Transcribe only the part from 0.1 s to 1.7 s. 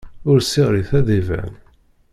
Ur ssiɣrit ar d iban!